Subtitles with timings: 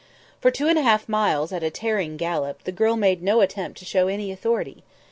[0.39, 3.77] For two and a half miles, at a tearing gallop, the girl made no attempt
[3.81, 4.83] to show any authority.